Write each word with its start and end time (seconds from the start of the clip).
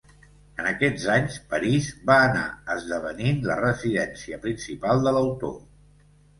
En 0.61 0.69
aquests 0.69 1.03
anys, 1.15 1.37
París 1.51 1.89
va 2.11 2.17
anar 2.29 2.47
esdevenint 2.77 3.47
la 3.53 3.61
residència 3.63 4.43
principal 4.49 5.07
de 5.07 5.17
l'autor. 5.19 5.57